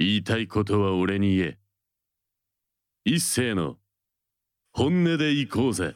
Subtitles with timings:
[0.00, 1.58] 言いたいことは俺に言え。
[3.04, 3.76] 一斉の
[4.72, 5.94] 本音で行こうぜ。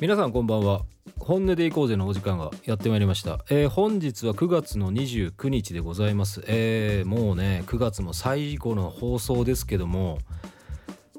[0.00, 0.82] 皆さんこんばんは。
[1.18, 10.18] 本音で行こうぜのお時間がやってまいりました、えー本日は9月の29日でございます、えーもうね9月も最後の放送ですけども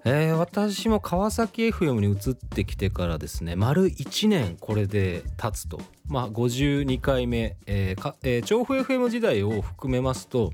[0.10, 5.82] えー私も川崎 FM に移ってきてからですね丸1年これで経つと。
[6.08, 10.54] まあ52回目、えーかえー調布 FM 時代を含めますと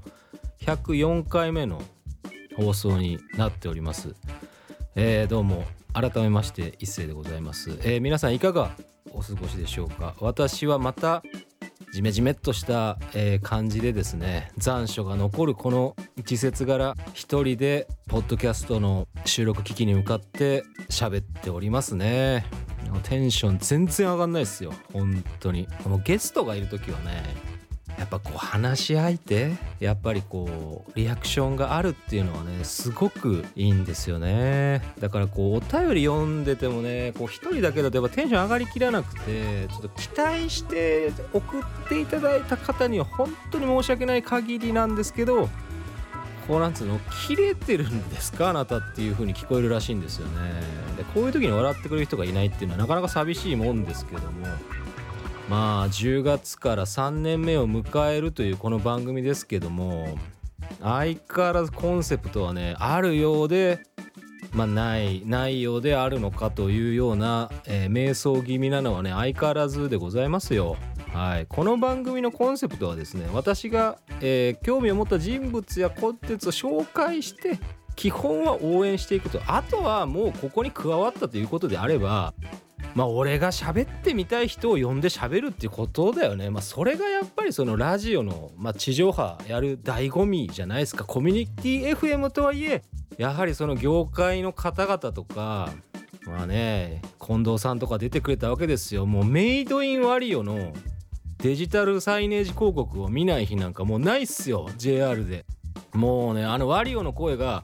[0.62, 1.82] 104回目の
[2.56, 4.16] 放送になっております。
[4.96, 8.72] えーどうも改めまして一斉でございます、えー皆さんいかが
[9.12, 10.16] お過ごしでしょうか？
[10.20, 11.22] 私はまた
[11.94, 22.46] ジメジメっとした、えー感じでですね残暑が残るこの季節柄一人でポッドキャストの収録機器に向かって喋っておりますね。
[23.04, 24.74] テンション全然上がんないですよ。
[24.92, 25.68] 本当に。
[25.84, 27.53] このゲストがいる時はね
[28.04, 34.82] やっぱこう話し相手やっぱりこうリアクションがあるっていうのはねすごくいいんですよね。
[35.00, 45.48] だからこうお便り読んでてもねこう一人だけだとやっぱテンション上がりきらなくてちょっと期待して送っていただいた方には本当に申し訳ない限りなんですけど
[46.46, 50.34] こうなんつうの切れてるんですかあなたっていう風に聞こえるらしいんですよね。
[50.98, 54.48] でこういう時に笑ってくれる人がいないっていうのはなかなか寂しいもんですけども。
[55.50, 60.18] まあ10月から3年目を迎えるというこの番組ですけども
[60.82, 63.80] 相変わらずコンセプトはねあるようで
[64.54, 70.78] まあないないようであるのかというような、えー迷走気味なのはね相変わらずでございますよ。
[71.12, 77.60] はい、この番組のコンセプトはですね私が、えー興味を持った人物やコンテンツを紹介して
[77.96, 82.34] 基本は応援していくとあとはもうここに加わったということであれば
[82.96, 86.50] まあ俺が喋ってみたい人を呼んで喋るっていうことだよね。
[86.50, 91.04] まあそれがやっぱりそのラジオの、まあ、地上波やる醍醐味じゃないですか。
[91.04, 92.84] コミュニティ FM とはいえ
[93.18, 95.70] やはりその業界の方々とか
[96.26, 99.06] まあね近藤さんとか出てくれたわけですよ。
[99.06, 100.74] もうメイドインワリオの
[101.40, 105.46] デジタルサイネージ広告を見ない日なんかもうないっすよ JR で。
[105.94, 107.64] もうねあのワリオの声が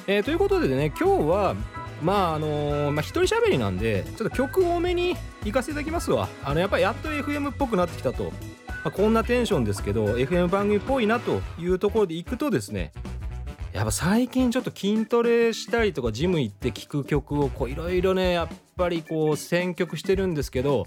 [0.07, 1.55] えーということでね今日は
[2.03, 6.29] まああのーまあ一人喋りなんでちょっと曲多めに行かせていただきますわ。
[6.43, 8.31] あのやっぱりやっと FM っぽくなってきたと、ま
[8.85, 12.93] あこんなテンションですけど FM 番組っぽいなというところで行くとですね
[13.73, 20.87] やっぱ最近ちょっと筋トレしたりとかジム行って聴く曲をいろいろねやっぱりこう選曲してるんですけど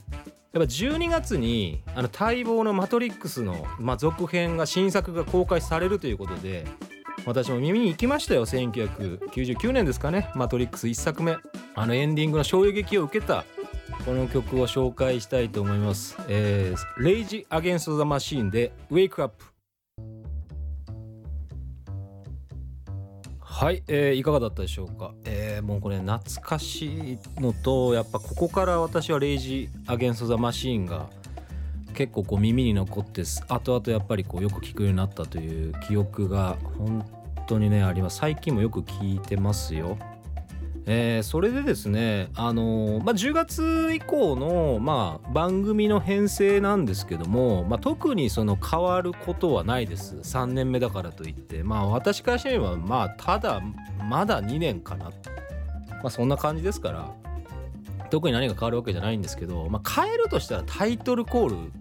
[0.53, 6.65] やっぱ12月にあの待望の「マトリックスの」まあ、続編が新作が公開されるということで
[7.25, 11.37] 私も耳に行きましたよ1999年ですかね「マトリックス」1作目。
[11.75, 13.45] あのエンディングの衝撃を受けた
[14.05, 16.17] この曲を紹介したいと思います。
[16.27, 19.43] えー、レイジ・アゲンスト・ザ・マシーンで「Wake Up」
[23.59, 31.07] はい、えーいかがだったでしょうか、えーもうこれ懐かしいのとやっぱここから私はレイジ・アゲンスト・ザ・マシーンが
[31.95, 33.43] 結構こう耳に残ってす。
[33.47, 37.03] 後々やっぱりこうよく聞くようになったという記憶が本
[37.47, 38.17] 当にねあります。
[38.17, 39.97] 最近もよく聞いてますよ。
[40.89, 53.61] えーそれでですね、あのーまあ、10月以降の、まあ、番組の編成なんですけども、まあ、特にその変わることはないです3年目だからといってまあ私からしてみればまあただ
[54.09, 55.13] まだ2年かな、ま
[56.05, 57.13] あ、そんな感じですから
[58.09, 61.71] 特に何が変わるわけじゃないんですけど、まあ、変えるとしたらタイトルコール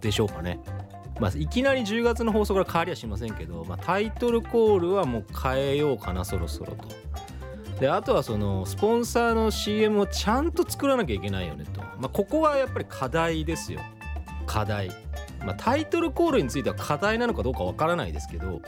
[0.00, 0.60] でしょうかね。
[1.20, 6.88] まあ、いきなり10月の放送から変わりはしませんけど、まあ、タイトルコールはもう変えようかなそろそろと。
[7.80, 13.80] であとはそのスポンサーの CM をちゃんと作らなきゃいけないよねと、まあ、ここはやっぱり課題ですよ。
[14.46, 14.88] 課題、
[15.44, 18.62] まあ、タイトルコールについては課題なのかどうかわからないですけど。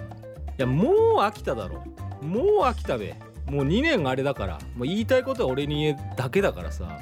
[0.59, 1.85] いやもう飽きただろ
[2.21, 3.15] もう飽きたべ。
[3.47, 4.59] もう2年あれだから。
[4.77, 7.01] もう言いたいことは俺に言えだけだからさ。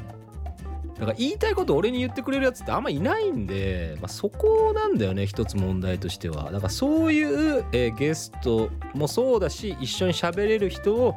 [0.98, 6.44] だから言いたいこと俺に言ってくれるやつってあんまいないんで、まあ、そこなんだよね一つ問題としては。
[6.44, 11.14] だからそういう、えーゲストもそうだし一緒に喋れる人を、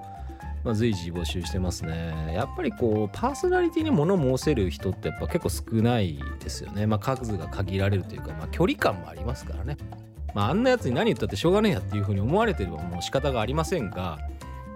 [0.64, 2.34] まあ、随時募集してますね。
[2.34, 6.86] やっぱりこうパーソナリティに物申せる人ってやっぱ結構少ないですよね。
[6.86, 9.78] まあ数が限られるというか、まあ、距離感もありますからね。
[10.34, 14.20] まああんなやつに何言ったってしょうがねえやっていうふうに思われてればもう仕方がありませんが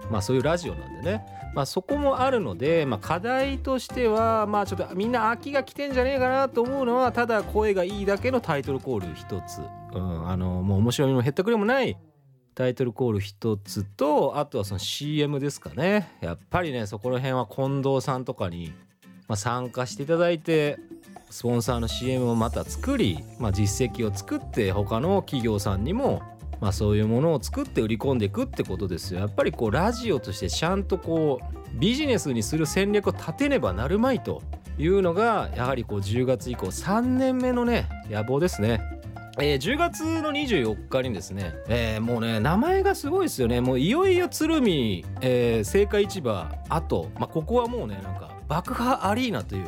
[0.09, 1.25] まあそういうラジオなんでね。
[1.53, 9.61] まあ、そこもあるので、まあ、課題としては、まあ、ちょっとみんな飽きが来てんじゃねえかなと思うのはただ声がいいだけのタイトルコール一つ、
[9.93, 11.95] うん、あのもう面白みも減ったくれもない
[12.55, 18.73] タイトルコール一つとあとはその CM ですかねやっぱりねそこら辺は近藤さんとかに、
[19.27, 20.77] まあ、参加していただいて
[21.29, 26.21] スポンサーの CM をまた作り、まあ、実績を作って他の企業さんにも
[26.63, 34.41] まあ、そういうものを作って売り込んでいくってことですよやっぱりこうラジオとしてちゃんとこうビジネスにする戦略を立てねばなるまいと
[34.77, 38.81] いうのがやはりこう10月以降3年目のね野望ですね。
[39.39, 43.61] えー10月の24日にですね、えーもうね名前がすごいですよね。
[43.61, 49.65] もういよいよ鶴見、えー、青果市場あと、まあ、ここはもうねなんか爆破アリーナという。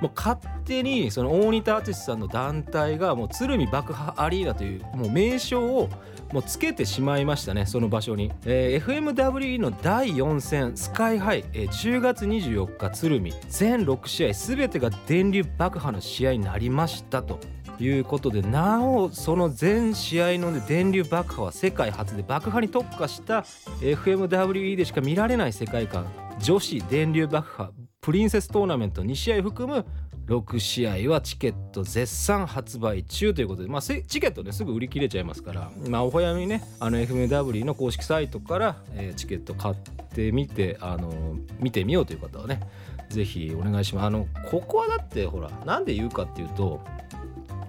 [0.00, 5.90] もう勝手にその大仁田敦さんの団体がもう鶴見爆破アリーナというもう名称を
[6.32, 8.84] もうつけてしまいましたねその場所に、えー
[9.14, 13.34] FMWE の第4戦スカイハイ、えー10月24日鶴見。
[13.48, 17.38] 全6試合全てが電流爆破の試合になりましたと。
[17.84, 23.40] いうことでなおその全試合の、ね、電流爆破は世界初で爆破に特化した
[23.80, 26.06] FMWE でしか見られない世界観
[26.40, 29.84] 女子電流爆破プリンセストーナメント2試合含む
[30.26, 39.74] 6試合はチケット絶賛発売中ということで、まあ、チケットねすぐ売り切れちゃいますから、まあ、お早めにねあの FMW の公式サイトから、えーチケット買っ
[40.14, 42.60] てみてあの見てみようという方はね
[43.10, 44.04] ぜひお願いします。
[44.06, 46.80] あのここはだってほらなんで言うかっていうと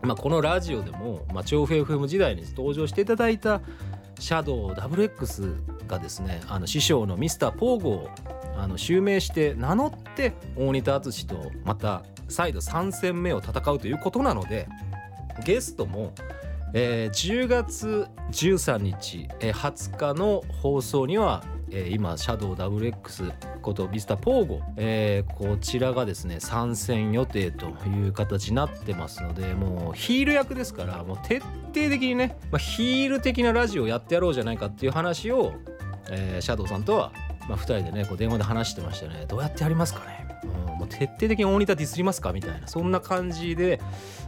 [0.04, 3.62] まあ、このラジオでも、まあ、調布 FM 時代に登場していただいた
[4.20, 8.10] シャドウ WX がですねあの師匠のミスターポーゴを
[8.58, 14.68] あの襲名して名乗って大仁田敦とまた再度3戦目を戦うということなので
[15.44, 16.14] ゲストも、
[16.74, 35.54] えー10月13日、えー20日の放送には、えー今シャドウ WX ことミスターポーゴ、えーこちらがですね参戦予定という形になってますのでもうヒール役ですからもう徹底的にね、まあ、ヒール的なラジオやってやろうじゃないかっていう話を、
[36.10, 37.12] えーシャドウさんとは、
[37.48, 39.26] まあ、2人でねこう電話で話してましたね。
[39.28, 40.21] どうやってやりますかね、
[40.92, 43.80] 徹底的に大仁田ディスりますかみたいなそんな感じで、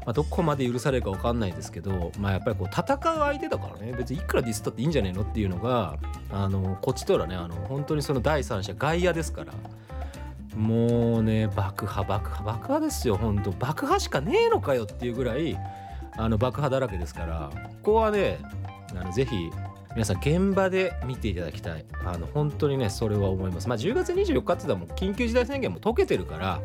[0.06, 5.97] まあ、どこまで許されるか分かんないですけど、まあ、やっぱりこう戦う相手だからね別にいくらディスったっていいんじゃねえのっていうのが
[6.31, 9.54] あのこっちとらねあの本当にその第三者外野ですから
[10.56, 15.57] もうね爆破爆破爆破ですよ本当爆破しかねえのかよっていうぐらい
[16.16, 18.40] あの爆破だらけですからここはね
[18.95, 19.49] あのぜひ
[19.94, 21.85] 皆さん現場で見ていただきたい。
[22.04, 23.69] あの本当にねそれは思います。
[23.69, 26.59] まあ10月24日って言ったら緊急事態宣言も解けてるから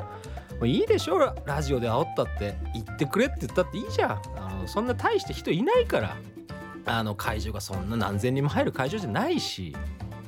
[0.59, 4.11] もういいでしょラジオで煽ったって言ってくれって言ったっていいじゃん。
[4.37, 6.17] あのそんな大して人いないから
[6.87, 9.77] あの会場がそんな何千人も入る会場じゃないし。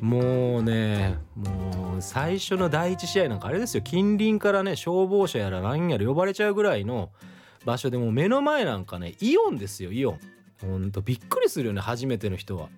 [0.01, 3.83] もうねもう最初の第一試合なんかあれですよ。
[3.83, 7.11] 近隣からね消防車やら何やら呼ばれちゃうぐらいの
[7.67, 10.21] 場所でもう目の前なんかねイオンですよイオン。
[10.63, 12.69] ほんとびっくりするよね初めての人は。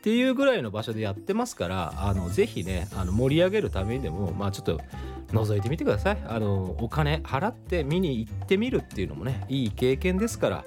[0.00, 4.80] っていうぐらいの場所でやってますからあのぜひねあの盛り上げるためにでもまあちょっと
[5.28, 6.18] 覗いてみてください。
[6.26, 10.64] あのお金払って見に行ってみるっていうのもねいい経験ですから、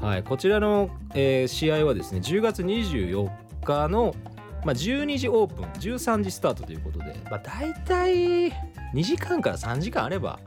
[0.00, 3.30] はい、こちらの、えー試合はですね10月24
[3.64, 4.14] 日の、
[4.66, 8.52] まあ、12時オープン13時スタートということで、まあ、大体
[8.92, 10.38] 2時間から3時間あれば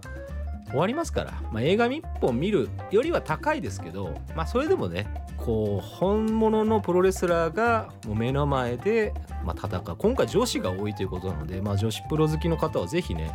[0.69, 9.13] 終わりますから、まあ、映画1本見るよりは高いですけど、まあ、それでもねこう本物のプロレスラーがもう目の前で、
[9.45, 9.95] まあ、戦う。
[9.97, 13.31] 今回女子が多いということなので、まあ、女子プロ好きの方はぜひね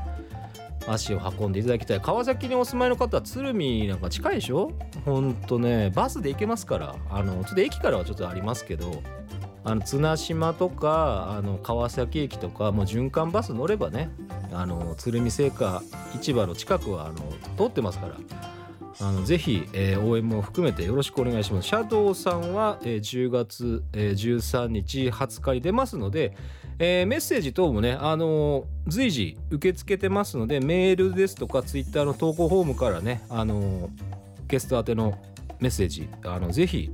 [0.86, 2.00] 足を運んでいただきたい。
[2.00, 4.72] 川崎にお住まいの方は鶴見なんか近いでしょ？
[5.04, 6.96] ほんとねバスで行けますから。
[7.08, 9.02] あのちょっと駅からはちょっとありますけど
[9.64, 14.10] あの綱島とかあの川崎駅とかもう循環バス乗ればね
[14.52, 15.82] あの鶴見製菓
[16.20, 17.14] 市場の近くはあの
[17.56, 18.16] 通ってますから。
[19.02, 21.66] あのぜひ、えー、応援も含めてよろしくお願いします。
[21.66, 26.36] シャドウさんは、えー、10月、えー、13日20日に出ますので、
[26.78, 33.90] えー、メッセージ等もね、あのー、随時受け付けてますのでメールですとかツイッターの投稿フォームからね、あのー、
[34.46, 35.18] ゲスト宛ての
[35.58, 36.90] メッセージあのぜひ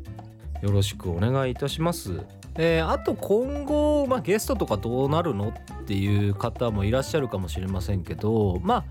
[0.62, 2.22] よろしくお願いいたします。
[2.56, 8.84] えー、あと今後、まあ、ゲストとかどうなるのっていう方もいらっしゃるかもしれませんけどまあ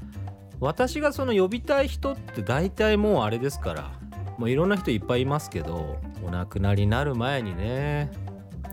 [0.59, 3.91] 私がその呼びたい人って大体もうあれですから
[4.37, 8.11] もういろんな人いっぱいいますけどお亡くなりになる前にね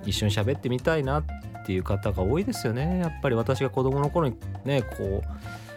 [0.05, 1.25] 一緒に喋ってみたいなっ
[1.67, 2.99] ていう方が多いですよね。
[2.99, 5.29] やっぱり私が子供の頃にねこう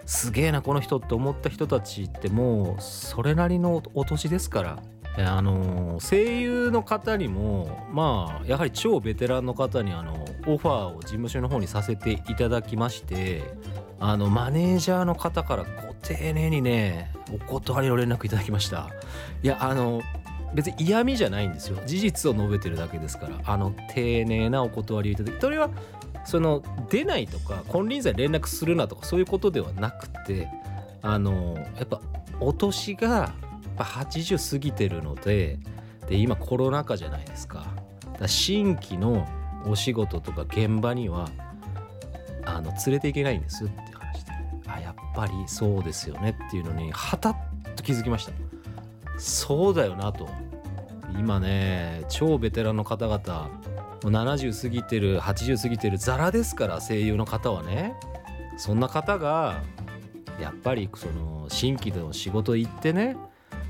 [0.05, 4.79] すげえなこの人って思った人たちってもうそれなりのお年ですから
[5.25, 13.43] あの声優の方にもまあやはり超ベテランの方にあのオファーを事務所の方にさせていただきまして
[13.99, 18.89] あのマネージャーの方からご丁寧にねお断りの連絡いただきました。
[19.43, 20.01] いやあの
[20.53, 21.77] 別に嫌味じゃないんですよ。
[21.85, 23.35] 事実を述べてるだけですから。
[23.43, 25.69] あの丁寧なお断りをいただきそれは
[26.25, 30.47] その出ないとか金輪際連絡するなとかそういうことではなくて
[31.01, 31.99] あのやっぱ
[32.39, 33.33] お年が
[33.77, 35.59] ぱ80過ぎてるので
[36.09, 37.65] で今コロナ禍じゃないですか。
[38.19, 39.27] だ新規の
[39.69, 41.29] お仕事とか現場には
[42.45, 44.31] あの連れていけないんですって話で。
[44.67, 47.37] あやっぱりそうですよねっていうのにはたっ
[47.75, 48.31] と気づきました。
[49.17, 50.27] そうだよなと。
[51.17, 53.49] 今ね超ベテランの方々
[54.03, 57.93] もう70過ぎてる80過ぎてるザラですから声優の方はね。
[58.57, 59.61] そんな方が
[60.39, 63.15] やっぱりその新規での仕事行ってね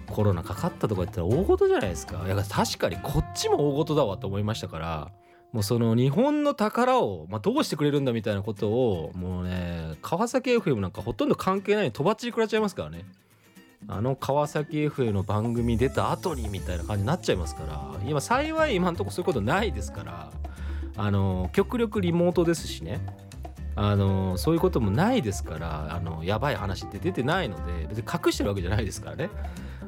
[0.10, 2.24] コロナかかったとか言ったら大事じゃないですか。
[2.26, 5.12] いや確かにこっちも大事だわと思いましたから。
[5.58, 13.06] もうその日本の宝を、まあ、どうしてくれるんだみたいなことをもうね川崎 FM なんかほとんど関係ないにとばっちり食らっちゃいますからね。
[13.88, 20.32] あの川崎 FM の番組出た後にみたいな感じになっちゃいますから今幸い今のとこそういうことないですから
[20.96, 23.00] あの極力リモートですしね。
[23.76, 29.32] あのそういうこともないですからあのやばい話って出てないので別に隠してるわけじゃないですからね。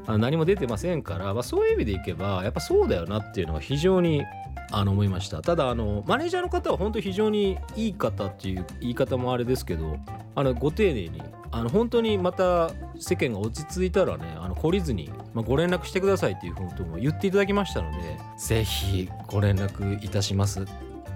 [0.10, 4.24] あ何も出てませんから、まあ、そういう意味でいけばやっぱそうだよなっていうのは非常に
[4.72, 5.42] あの思いました。
[5.42, 9.98] ただあのマネージャーの方は本当非常にいい方っていう言い方もあれですけど
[10.36, 20.66] あのご丁寧にあの本当にまた世間が落ち着いたらねあの懲りずに、まあ、ご連絡してくださいっていうことも言っていただきましたのでぜひご連絡いたします。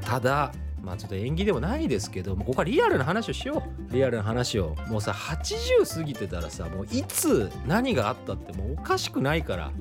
[0.01, 0.51] ただ
[0.83, 9.71] まあちょっと縁起でもないですけどもここはリアルな話をしようリアルな話をもうさ80過ぎてたらさもういつ何があったってもうおかしくないから、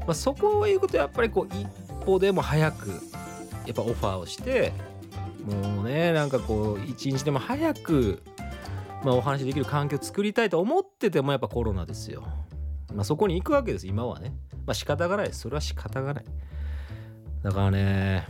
[0.00, 1.66] まあ、そこを言うことやっぱりこう一
[2.04, 4.72] 歩でも早くやっぱオファーをして
[5.46, 8.22] もうねなんかこう一日でも早く、
[9.02, 12.22] まあ、お話できる環境を作りたいと思っててもやっぱコロナですよ。
[12.92, 14.34] まあ、そこに行くわけです今はね。
[14.66, 16.24] まあ仕方がないそれは仕方がない。
[17.42, 18.26] だからね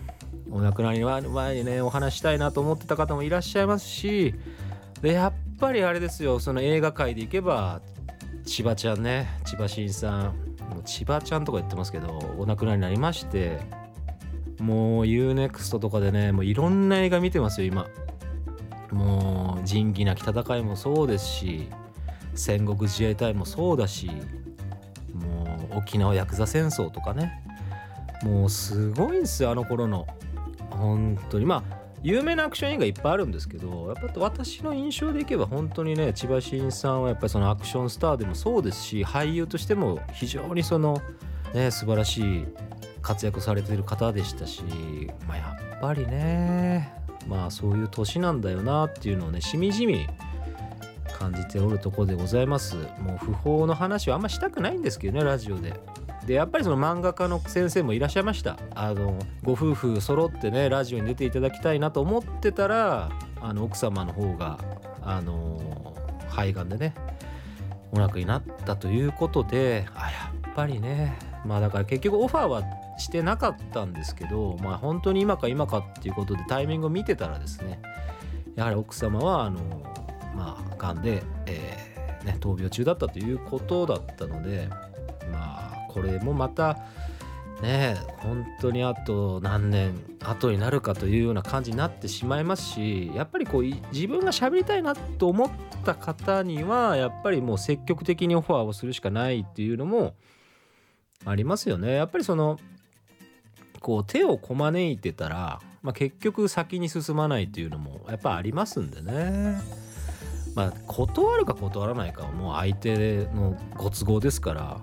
[0.50, 4.34] お亡くなりの前にねお話したいなと思ってた方もいらっしゃいますし
[5.00, 7.80] でやっぱりあれですよその映画界でいけば
[8.44, 10.34] 千葉ちゃんね千葉真さん
[10.84, 13.60] 千葉ちゃんとか言ってますけどお亡くなりになりまして
[14.58, 17.86] もう UNEXT とかでねもういろんな映画見てますよ今。
[18.92, 21.68] もう仁義なき戦いもそうですし
[22.34, 24.08] 戦国自衛隊もそうだし
[25.12, 27.42] もう沖縄ヤクザ戦争とかね。
[28.22, 30.06] もうすごいんですよあの頃の。
[30.84, 31.46] 本当に。
[31.46, 41.00] まあ有名なアクション映画いっぱいあるんですけどやっぱ私の印象でいけば本当にね千葉真さんはやっぱりそのアクションスターでもそうですし俳優としても非常にその
[41.54, 42.46] ね素晴らしい
[43.00, 44.62] 活躍されてる方でしたし、
[45.26, 46.92] まあ、やっぱりね
[47.26, 50.06] まあそういう年なんだよなっていうのをねしみじみ
[51.18, 52.76] 感じておるところでございます。
[53.00, 55.72] もう不法の話はあんましたくないんですけどねラジオで。
[56.26, 58.58] でやっぱりその漫画家の先生もいらっしゃいました。
[58.74, 64.58] あのご夫婦揃ってねラジオに出ていただきたいなと思ってたらあの奥様の方が
[65.02, 65.94] あの
[66.28, 66.94] 肺がんでね
[67.92, 72.62] お亡くになったということであやっぱりねまあだから結局オファーは
[72.98, 77.80] してなかったんですけどまあ本当に今か今かっていうことでタイミングを見てたらですね
[78.56, 79.60] やはり奥様はあの
[80.34, 84.68] まあがんで、えね闘病中だったということだったので
[85.94, 86.78] これもまた
[87.62, 95.50] ね本当にあと何年後になるかというような感じになってしまいますしやっぱりこう自分が喋りたいなと思っ
[95.84, 100.14] た方にはやっぱりもう積極的にオファーをするしかないっていうのも
[101.24, 101.94] ありますよね。
[101.94, 102.58] やっぱりその
[103.80, 109.60] こう手をこまねいてたら、まあ、結局先に進まないっていうのもやっぱありますんでね。
[110.54, 114.80] まあ断るか断らないかはもう相手のご都合ですから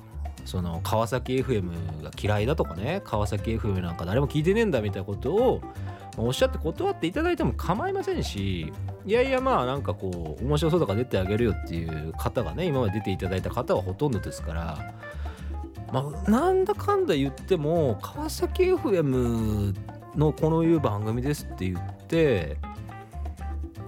[0.52, 5.62] その川崎 FM が嫌いだとかね川崎 FM なんか誰も聞いてねえんだみたいなことを
[6.18, 8.74] おっしゃって断っていただいても構いませんし
[9.06, 14.94] いやいやまあなんかこう面白そうだか出てあげるよっていう方がね今まで出ていただいた方はほとんどですから
[15.94, 19.74] まあなんだかんだ言っても川崎 FM
[20.18, 22.58] のこのいう番組ですって言って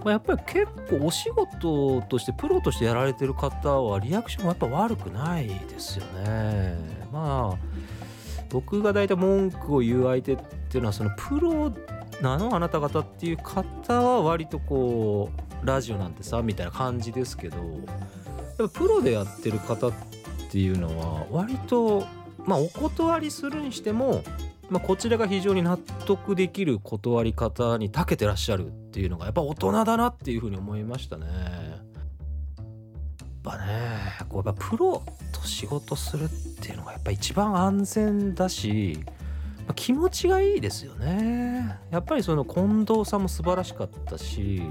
[0.04, 6.76] まあ、やっぱり結構お仕事としてプロとしてやられてる方はリアクションもやっぱ悪くないですよね。
[7.10, 7.58] まあ
[8.50, 11.72] 僕が大体文句を言う相手っていうのはそのプロ
[12.20, 15.30] なのあなた方っていう方は割とこ
[15.62, 19.92] うラジオなんてさみたいな感じですけどやっぱプロでやってる方っ
[20.50, 22.06] ていうのは割と
[22.44, 24.22] まあお断りするにしても
[24.70, 31.26] まあ、こちらが非常に納得できる断り方に長けてらっしゃるっていうのがやっぱ大人だなっていうふうに思いましたね。
[31.26, 31.32] や
[33.52, 33.64] っぱね
[34.28, 35.02] こうやっぱプロ
[35.32, 36.28] と仕事するっ
[36.62, 39.00] ていうのがやっぱ一番安全だし、
[39.66, 41.78] まあ、気持ちがいいですよね。
[41.90, 44.62] やっぱりその近藤さんも素晴らしかったし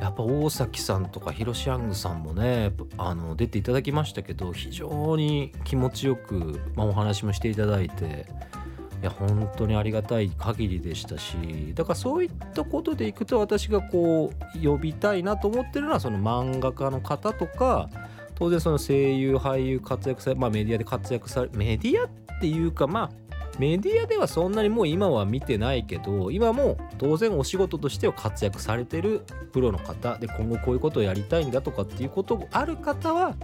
[0.00, 8.26] やっぱ大崎さんとかヒロシヤングさんもねあの出ていただきましたけど非常に気持ちよく、まあ、お話もしていただいて
[9.00, 11.36] いや本当にありがたい限りでしたし
[11.74, 17.88] だからそういったことでいくと私がこう呼びたいなと思ってるのはその漫画家の方とか
[18.34, 22.08] 当然その声優俳優活躍されまあメディアで活躍されメディアっ
[22.40, 23.10] ていうかまあ
[23.58, 33.34] メディアではそんなにもう今は見てないけど今も当然お仕事としては活躍されてるプロの方で今後こういうことをやりたいんだとかっていうことがある方は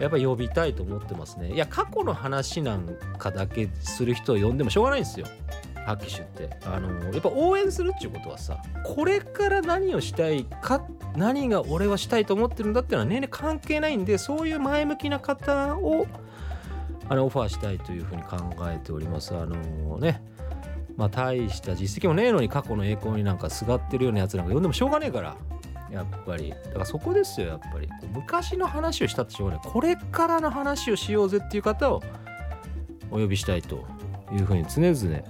[0.00, 1.52] やっぱ呼びたいと思ってますね。
[1.52, 2.86] いや過去の話なん
[3.18, 5.26] かだけする人を呼んでもしょうがないんですよ。
[5.86, 6.50] 拍手って。
[6.64, 10.84] あのやっぱ応援するっていうことはさこれから何をしたいか
[11.16, 16.06] 何が俺はしたいと思ってるんだっていうのは年齢関係ないんでそういう前向きな方を
[17.08, 18.36] あのオファーしたいというふうに考
[18.70, 19.34] えております。
[19.34, 20.22] あのね。
[20.98, 25.36] まあ大した実績もねえのに過去の栄光になんかすがってるようなやつなんか呼んでもしょうがねえから。
[25.90, 32.02] やっぱりだからそこですよやっぱり昔の話をしたってしょうがないこれからの話をしようぜっていう方を
[33.10, 33.86] お呼びしたいと
[34.32, 35.22] いうふうに常々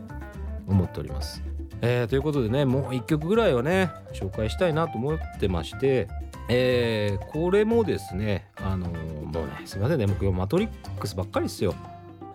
[0.66, 1.42] 思っております。
[1.80, 6.08] えー、ということでねもう1曲ぐらいはね紹介したいなと思ってまして
[6.48, 11.74] えー、これもですねあのー、もうねすいませんね僕はマトリックスばっかりですよ。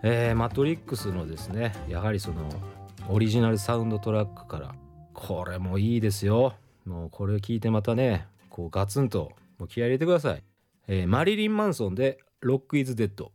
[0.02, 2.48] えー、マトリックスのですねやはりその
[3.08, 4.74] オリジナルサウンドトラックから
[5.14, 6.54] これもいいですよ。
[6.84, 10.42] もうこれを聞いてまたねこうガツンともう気合入れてください、
[10.86, 13.32] えー、マリリン・マンソンで「ロック・イズ・デッド」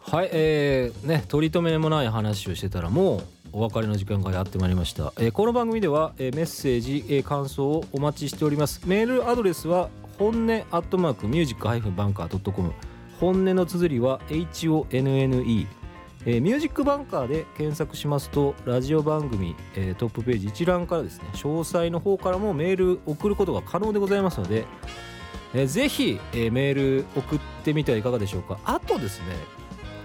[0.00, 8.82] はいえー、ね取り留めもない話をしてたらもうお別れの時間がやってまいりました、えー、この番組では、えー、メッセージ、えー、感想をお待ちしております。
[8.86, 9.88] メールアドレスは
[10.18, 12.72] 本音アットマークミュージックハイフンバンカー .com
[13.18, 15.66] 本音の綴りは HONNE
[16.28, 24.66] えー、ミュージックバンカーで検索しますとラジオ番組、えー、トップページ一覧からですね詳細の方からもメール送ることが可能でございますので、
[25.54, 28.58] えー、ぜひ、えー、メール送ってみてはいかがでしょうか。
[28.64, 29.26] あとですね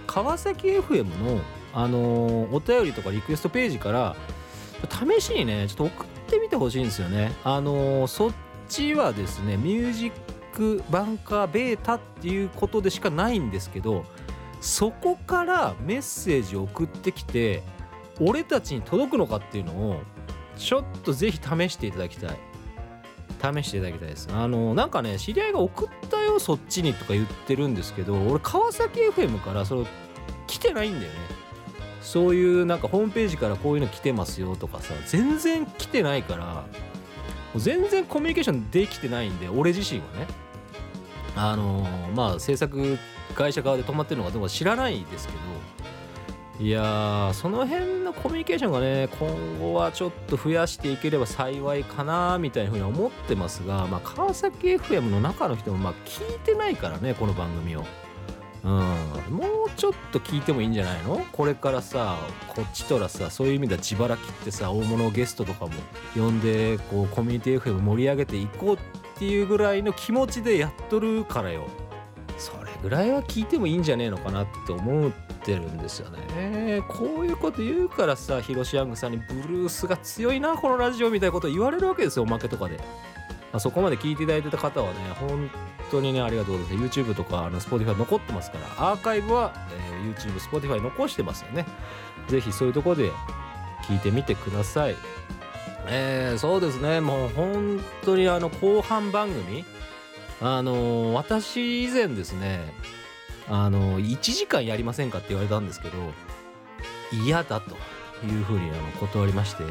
[0.06, 1.40] 川崎 FM の、
[1.74, 4.14] あのー、お便りとかリクエストページから
[4.88, 7.32] 試しにねちょっと送ってみてほしいんですよね。
[7.42, 8.32] あのー、そっ
[8.68, 10.12] ちはですねミュージッ
[10.52, 14.04] クバンカーベータっていうことでしかないんですけど
[14.62, 17.62] そこからメッセージを送ってきて
[18.20, 20.00] 俺たちに届くのかっていうのを
[20.56, 22.38] ちょっとぜひ試していただきたい。
[23.42, 24.28] 試していただきたいです。
[24.32, 29.86] あのなんかね知り合いが送ったよそっちにとか言ってるんですけど俺川崎 FM からそれ
[30.46, 31.18] 来てないんだよね。
[32.00, 36.64] そういうなんかホームページからこういうの来てますよとかさ全然来てないから
[37.56, 40.28] 全然コミュニケーションできてないんで俺自身はね。
[41.34, 42.98] あのまあ制作
[43.32, 45.38] 会社側で止まってるのかどうか知らないですけど。
[46.60, 57.84] いやその辺のコミュニケーションがね今後はちょっと増やしていければ幸いかなみたいなふうに思ってますが、まあ、川崎 FM の中の人もまあ聞いてないからねこの番組を。
[58.64, 58.70] うん、
[59.34, 61.26] もうちょっと聞いてもいいんじゃないの？
[61.32, 62.16] これからさ
[62.46, 65.72] こっちとらさそういう意味では自腹切ってさ大物ゲストとかも
[66.14, 68.78] 呼んでこうコミュニティ FM 盛り上げていこうっ
[69.18, 71.66] ていうぐらいの気持ちでやっとるからよ。
[72.82, 75.12] ぐらいは聞いてもいいんじゃねえのかなって思っ
[75.44, 76.82] てるんですよね。
[76.88, 82.82] こういうこと言うからさヒロシヤングさんにブルースが強いなこのラジオみたいなこと言われるわけですよおまけとかで、ま
[83.54, 85.50] あ、そこまで聞いていただいてた方はね本
[85.90, 87.00] 当にねありがとうございます。
[87.00, 91.64] YouTube とかあの Spotify 残ってますからアーカイブは、えー YouTube、Spotify 残してますよね。
[92.28, 93.10] ぜひそういうとこで
[93.84, 94.96] 聞いてみてください。
[95.86, 97.00] えー、そうですね。
[97.00, 99.64] もう本当にあの後半番組
[100.42, 102.74] あの私以前ですね
[103.48, 105.96] あの1時間やりませんかって言われたんですけど
[107.24, 107.76] 嫌だと
[108.26, 109.62] いうふうにあの断りまして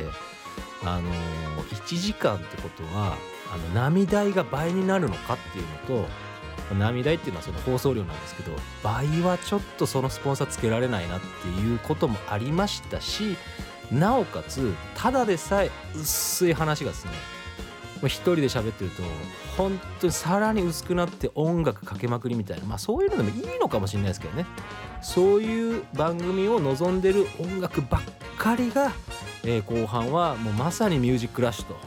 [0.84, 1.12] あの
[1.64, 3.18] 1時間ってことは
[3.54, 6.10] あの波代が倍になるのかっていうのと
[6.76, 13.36] 波代っていうのはその放送量なんですけど倍はちょっとそのスポンサーつけられないなっていうこともありましたし
[13.92, 17.12] なおかつただでさえ薄い話がですね
[18.08, 19.04] 一人で喋ってると
[19.58, 24.46] 本当にさらに薄くなって音楽かけまくりみたいなまあそういうのでもいいのかもしれないですけどね。
[25.02, 28.02] そういう番組を望んでる音楽ばっ
[28.38, 28.92] かりが、
[29.44, 31.80] えー後半はもうまさにミュージックラッシュとも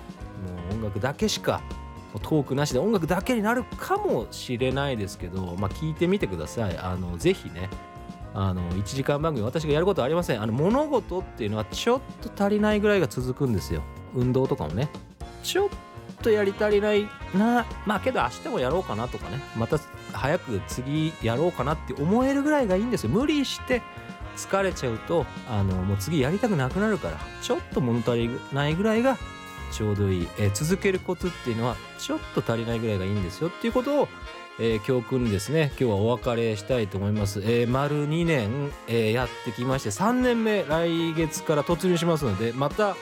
[0.73, 1.61] う音楽だけしか
[2.23, 6.79] トークなしで音楽だけになるかもしれないですけど、まあ、聞いてみてください。
[6.79, 7.69] あのぜひね
[8.35, 10.43] あの1時間番組私がやることはありません。
[10.43, 13.83] あの物事っていうのはちょっと足りないぐらいが続くんですよ。
[14.15, 14.89] 運動とかもね。
[15.43, 15.69] ちょっ
[16.25, 17.67] とやり足りないな。
[17.87, 19.41] まあけど明日もやろうかなとかね。
[19.57, 19.79] また
[20.13, 23.11] 早く次やろうかなって思えるぐらいがいいんですよ。
[23.11, 23.83] 無理して
[24.37, 29.17] 疲れちゃうとあのもう次やりたくなくなるからちょっと物足りないぐらいが
[29.71, 33.49] ちょうどいい、えー続けるコツっていうのはちょっと足りないぐらいがいいんですよ。
[33.49, 34.09] っていうことを、
[34.59, 35.73] えー教訓にですね。
[35.79, 42.97] 今日はお別れしたいと思います、えー丸2年、えやってきまして3年目来月から突入しますのでまた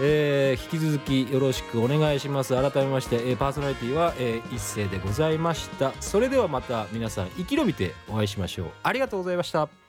[0.00, 2.54] えー引き続きよろしくお願いします。
[2.54, 5.92] 改めまして、えーパーソナリティは、えー一斉でございました。
[6.00, 8.70] それではまた皆さん生き延びてお会いしましょう。
[8.82, 9.79] ありがとうございました。